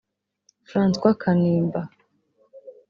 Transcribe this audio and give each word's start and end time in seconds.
François 0.69 1.13
Kanimba 1.21 1.81